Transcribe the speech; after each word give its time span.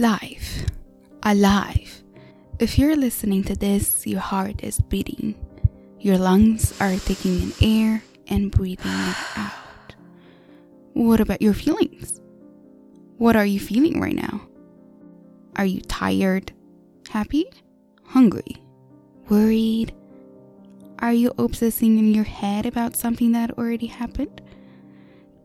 Life. 0.00 0.64
Alive. 1.24 2.02
If 2.58 2.78
you're 2.78 2.96
listening 2.96 3.44
to 3.44 3.54
this, 3.54 4.06
your 4.06 4.20
heart 4.20 4.64
is 4.64 4.80
beating. 4.80 5.34
Your 5.98 6.16
lungs 6.16 6.72
are 6.80 6.96
taking 6.96 7.42
in 7.42 7.52
air 7.60 8.02
and 8.26 8.50
breathing 8.50 8.90
it 8.90 9.16
out. 9.36 9.94
What 10.94 11.20
about 11.20 11.42
your 11.42 11.52
feelings? 11.52 12.18
What 13.18 13.36
are 13.36 13.44
you 13.44 13.60
feeling 13.60 14.00
right 14.00 14.14
now? 14.16 14.40
Are 15.56 15.66
you 15.66 15.82
tired? 15.82 16.50
Happy? 17.10 17.44
Hungry? 18.06 18.56
Worried? 19.28 19.94
Are 21.00 21.12
you 21.12 21.34
obsessing 21.36 21.98
in 21.98 22.14
your 22.14 22.24
head 22.24 22.64
about 22.64 22.96
something 22.96 23.32
that 23.32 23.58
already 23.58 23.88
happened? 23.88 24.40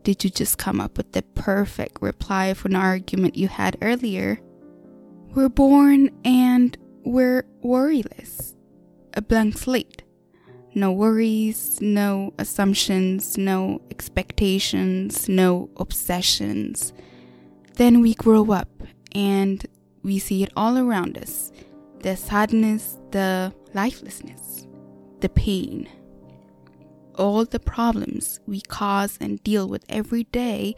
Did 0.02 0.24
you 0.24 0.30
just 0.30 0.56
come 0.56 0.80
up 0.80 0.96
with 0.96 1.12
the 1.12 1.20
perfect 1.20 2.00
reply 2.00 2.54
for 2.54 2.68
an 2.68 2.76
argument 2.76 3.36
you 3.36 3.48
had 3.48 3.76
earlier? 3.82 4.40
We're 5.36 5.50
born 5.50 6.08
and 6.24 6.78
we're 7.04 7.44
worryless, 7.62 8.54
a 9.12 9.20
blank 9.20 9.58
slate. 9.58 10.02
No 10.74 10.92
worries, 10.92 11.78
no 11.82 12.32
assumptions, 12.38 13.36
no 13.36 13.82
expectations, 13.90 15.28
no 15.28 15.68
obsessions. 15.76 16.94
Then 17.74 18.00
we 18.00 18.14
grow 18.14 18.50
up 18.50 18.82
and 19.14 19.62
we 20.02 20.18
see 20.18 20.42
it 20.42 20.54
all 20.56 20.78
around 20.78 21.18
us 21.18 21.52
the 22.00 22.16
sadness, 22.16 22.96
the 23.10 23.52
lifelessness, 23.74 24.66
the 25.20 25.28
pain. 25.28 25.86
All 27.16 27.44
the 27.44 27.60
problems 27.60 28.40
we 28.46 28.62
cause 28.62 29.18
and 29.20 29.42
deal 29.42 29.68
with 29.68 29.84
every 29.90 30.24
day, 30.24 30.76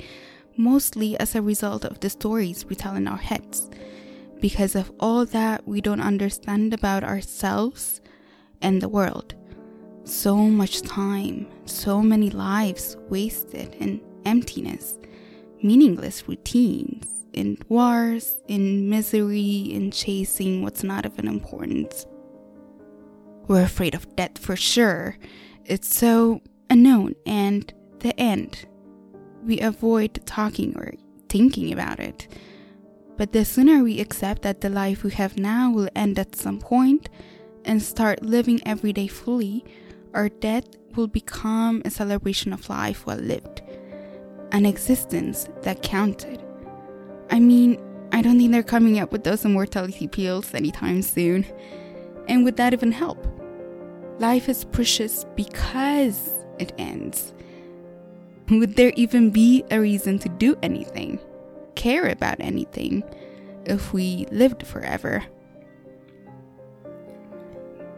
mostly 0.57 1.17
as 1.17 1.37
a 1.37 1.43
result 1.43 1.85
of 1.85 2.01
the 2.01 2.11
stories 2.11 2.65
we 2.65 2.75
tell 2.75 2.97
in 2.97 3.07
our 3.07 3.19
heads. 3.19 3.71
Because 4.41 4.75
of 4.75 4.93
all 5.01 5.25
that 5.27 5.67
we 5.67 5.81
don't 5.81 6.01
understand 6.01 6.73
about 6.73 7.05
ourselves 7.05 8.01
and 8.61 8.81
the 8.81 8.89
world 8.89 9.35
so 10.05 10.37
much 10.37 10.83
time, 10.83 11.47
so 11.67 12.01
many 12.03 12.31
lives 12.31 12.97
wasted 13.09 13.75
in 13.75 14.01
emptiness, 14.25 14.99
meaningless 15.63 16.27
routines, 16.27 17.27
in 17.33 17.59
wars, 17.69 18.39
in 18.49 18.89
misery, 18.89 19.71
in 19.71 19.91
chasing 19.91 20.63
what's 20.63 20.83
not 20.83 21.05
of 21.05 21.19
an 21.19 21.29
importance. 21.29 22.07
We're 23.47 23.63
afraid 23.63 23.95
of 23.95 24.15
death 24.17 24.39
for 24.39 24.57
sure. 24.57 25.19
It's 25.65 25.95
so 25.95 26.41
unknown 26.71 27.15
and 27.27 27.73
the 28.01 28.19
end. 28.19 28.67
We 29.43 29.61
avoid 29.61 30.21
talking 30.27 30.77
or 30.77 30.95
thinking 31.29 31.73
about 31.73 32.01
it. 32.01 32.29
But 33.19 33.33
the 33.33 33.45
sooner 33.45 33.83
we 33.83 34.01
accept 34.01 34.43
that 34.43 34.61
the 34.61 34.71
life 34.71 35.03
we 35.03 35.11
have 35.11 35.37
now 35.37 35.73
will 35.73 35.89
end 35.97 36.19
at 36.21 36.37
some 36.37 36.61
point 36.61 37.09
and 37.65 37.83
start 37.83 38.23
living 38.23 38.61
every 38.65 38.93
day 38.93 39.09
fully, 39.09 39.65
our 40.15 40.29
death 40.29 40.65
will 40.95 41.09
become 41.09 41.83
a 41.85 41.91
celebration 41.91 42.53
of 42.53 42.71
life 42.71 43.05
well 43.07 43.19
lived, 43.19 43.61
an 44.53 44.65
existence 44.65 45.49
that 45.63 45.83
counted. 45.83 46.43
I 47.29 47.41
mean, 47.41 47.83
I 48.13 48.23
don't 48.23 48.39
think 48.39 48.53
they're 48.53 48.63
coming 48.63 49.01
up 49.01 49.11
with 49.11 49.25
those 49.25 49.45
immortality 49.45 50.07
pills 50.07 50.55
anytime 50.55 51.03
soon. 51.03 51.45
And 52.29 52.45
would 52.45 52.57
that 52.57 52.73
even 52.73 52.93
help? 52.93 53.27
Life 54.21 54.49
is 54.49 54.65
precious 54.65 55.27
because 55.35 56.31
it 56.59 56.73
ends. 56.79 57.35
Would 58.49 58.77
there 58.77 58.93
even 58.97 59.31
be 59.31 59.65
a 59.71 59.81
reason 59.81 60.19
to 60.21 60.29
do 60.29 60.57
anything, 60.63 61.19
care 61.79 62.09
about 62.09 62.41
anything, 62.41 63.03
if 63.65 63.93
we 63.93 64.27
lived 64.31 64.67
forever? 64.67 65.25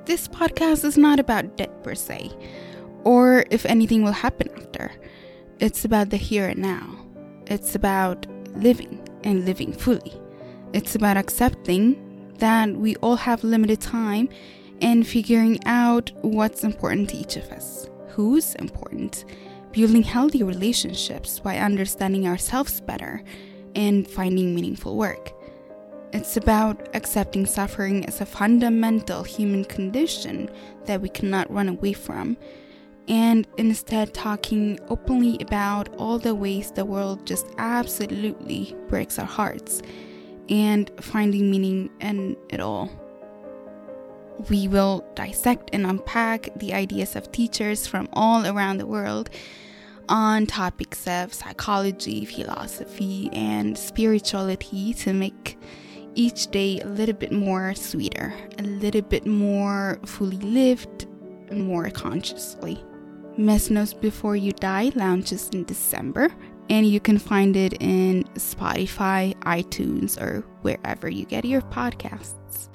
This 0.05 0.28
podcast 0.28 0.84
is 0.84 0.98
not 0.98 1.19
about 1.19 1.56
death 1.56 1.83
per 1.83 1.95
se, 1.95 2.31
or 3.05 3.45
if 3.51 3.64
anything 3.64 4.05
will 4.05 4.13
happen 4.13 4.51
after. 4.57 4.92
It's 5.58 5.85
about 5.85 6.11
the 6.11 6.19
here 6.19 6.48
and 6.48 6.61
now. 6.61 7.07
It's 7.46 7.74
about 7.74 8.27
living 8.55 9.01
and 9.24 9.46
living 9.46 9.73
fully. 9.73 10.20
It's 10.73 10.95
about 10.95 11.17
accepting 11.17 12.35
that 12.39 12.70
we 12.70 12.96
all 12.96 13.17
have 13.17 13.42
limited 13.42 13.80
time 13.80 14.29
and 14.83 15.07
figuring 15.07 15.58
out 15.64 16.13
what's 16.20 16.64
important 16.64 17.11
to 17.11 17.17
each 17.17 17.36
of 17.36 17.51
us, 17.51 17.89
who's 18.08 18.55
important, 18.57 19.24
building 19.73 20.02
healthy 20.02 20.42
relationships 20.42 21.39
by 21.39 21.58
understanding 21.58 22.27
ourselves 22.27 22.80
better, 22.80 23.23
and 23.75 24.08
finding 24.08 24.55
meaningful 24.55 24.97
work. 24.97 25.33
It's 26.13 26.36
about 26.36 26.89
accepting 26.95 27.47
suffering 27.47 28.05
as 28.07 28.20
a 28.20 28.27
fundamental 28.27 29.23
human 29.23 29.64
condition 29.64 30.51
that 30.86 31.01
we 31.01 31.08
cannot 31.08 31.53
run 31.53 31.69
away 31.69 31.92
from, 31.92 32.36
and 33.07 33.47
instead 33.58 34.13
talking 34.13 34.79
openly 34.89 35.39
about 35.41 35.95
all 35.97 36.19
the 36.19 36.35
ways 36.35 36.73
the 36.73 36.85
world 36.85 37.27
just 37.27 37.47
absolutely 37.58 38.77
breaks 38.89 39.19
our 39.19 39.27
hearts, 39.27 39.83
and 40.48 40.91
finding 41.01 41.51
meaning 41.51 41.91
in 42.01 42.37
it 42.48 42.58
all. 42.61 42.91
We 44.48 44.67
will 44.69 45.05
dissect 45.14 45.70
and 45.73 45.87
unpack 45.87 46.48
the 46.57 46.73
ideas 46.75 47.14
of 47.14 47.31
teachers 47.31 47.87
from 47.87 48.08
all 48.14 48.47
around 48.47 48.79
the 48.79 48.87
world 48.87 49.31
on 50.10 50.44
topics 50.46 51.06
of 51.06 51.32
psychology, 51.32 52.24
philosophy, 52.24 53.30
and 53.32 53.78
spirituality 53.78 54.92
to 54.94 55.14
make 55.14 55.56
each 56.14 56.48
day 56.48 56.80
a 56.80 56.86
little 56.86 57.14
bit 57.14 57.32
more 57.32 57.74
sweeter, 57.74 58.34
a 58.58 58.62
little 58.62 59.02
bit 59.02 59.24
more 59.24 60.00
fully 60.04 60.36
lived, 60.38 61.06
more 61.52 61.88
consciously. 61.90 62.84
Mesnos 63.38 63.98
Before 63.98 64.36
You 64.36 64.52
Die 64.52 64.92
launches 64.96 65.48
in 65.50 65.64
December, 65.64 66.28
and 66.68 66.86
you 66.86 67.00
can 67.00 67.18
find 67.18 67.56
it 67.56 67.74
in 67.80 68.24
Spotify, 68.34 69.34
iTunes, 69.38 70.20
or 70.20 70.40
wherever 70.62 71.08
you 71.08 71.24
get 71.24 71.44
your 71.44 71.62
podcasts. 71.62 72.68